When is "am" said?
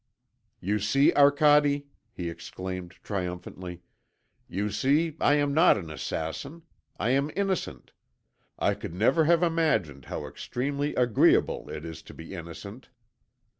5.35-5.53, 7.11-7.29